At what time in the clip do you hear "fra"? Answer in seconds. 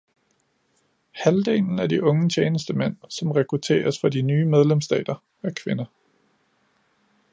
4.01-4.09